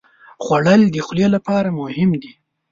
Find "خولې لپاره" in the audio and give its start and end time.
1.05-1.69